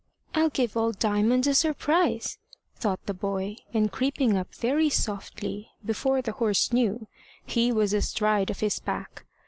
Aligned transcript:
"I'll 0.33 0.49
give 0.49 0.75
old 0.75 0.97
Diamond 0.97 1.45
a 1.45 1.53
surprise," 1.53 2.39
thought 2.73 3.05
the 3.05 3.13
boy; 3.13 3.57
and 3.71 3.91
creeping 3.91 4.35
up 4.35 4.47
very 4.55 4.89
softly, 4.89 5.69
before 5.85 6.23
the 6.23 6.31
horse 6.31 6.73
knew, 6.73 7.05
he 7.45 7.71
was 7.71 7.93
astride 7.93 8.49
of 8.49 8.61
his 8.61 8.79
back. 8.79 9.27